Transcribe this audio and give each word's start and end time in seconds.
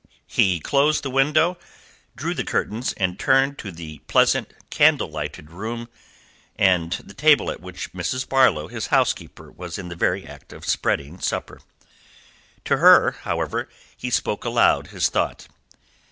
He 0.25 0.59
closed 0.59 1.03
the 1.03 1.11
window, 1.11 1.59
drew 2.15 2.33
the 2.33 2.43
curtains, 2.43 2.91
and 2.93 3.19
turned 3.19 3.59
to 3.59 3.71
the 3.71 3.99
pleasant, 4.07 4.51
candle 4.71 5.11
lighted 5.11 5.51
room, 5.51 5.89
and 6.55 6.93
the 6.93 7.13
table 7.13 7.51
on 7.51 7.57
which 7.57 7.93
Mrs. 7.93 8.27
Barlow, 8.27 8.67
his 8.67 8.87
housekeeper, 8.87 9.51
was 9.51 9.77
in 9.77 9.89
the 9.89 9.95
very 9.95 10.25
act 10.25 10.53
of 10.53 10.65
spreading 10.65 11.19
supper. 11.19 11.61
To 12.65 12.77
her, 12.77 13.11
however, 13.21 13.69
he 13.95 14.09
spoke 14.09 14.43
aloud 14.43 14.87
his 14.87 15.07
thought. 15.07 15.47